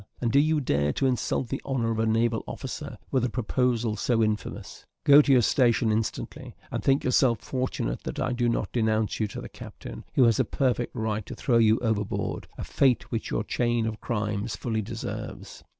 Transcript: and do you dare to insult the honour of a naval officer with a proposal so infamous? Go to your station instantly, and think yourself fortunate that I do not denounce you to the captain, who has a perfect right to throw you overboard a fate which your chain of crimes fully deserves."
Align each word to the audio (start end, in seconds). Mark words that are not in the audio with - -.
and 0.19 0.31
do 0.31 0.39
you 0.39 0.59
dare 0.59 0.91
to 0.91 1.05
insult 1.05 1.49
the 1.49 1.61
honour 1.63 1.91
of 1.91 1.99
a 1.99 2.07
naval 2.07 2.43
officer 2.47 2.97
with 3.11 3.23
a 3.23 3.29
proposal 3.29 3.95
so 3.95 4.23
infamous? 4.23 4.83
Go 5.03 5.21
to 5.21 5.31
your 5.31 5.43
station 5.43 5.91
instantly, 5.91 6.55
and 6.71 6.83
think 6.83 7.03
yourself 7.03 7.41
fortunate 7.41 8.01
that 8.01 8.19
I 8.19 8.33
do 8.33 8.49
not 8.49 8.71
denounce 8.71 9.19
you 9.19 9.27
to 9.27 9.39
the 9.41 9.47
captain, 9.47 10.03
who 10.15 10.23
has 10.23 10.39
a 10.39 10.43
perfect 10.43 10.95
right 10.95 11.23
to 11.27 11.35
throw 11.35 11.59
you 11.59 11.77
overboard 11.81 12.47
a 12.57 12.63
fate 12.63 13.11
which 13.11 13.29
your 13.29 13.43
chain 13.43 13.85
of 13.85 14.01
crimes 14.01 14.55
fully 14.55 14.81
deserves." 14.81 15.63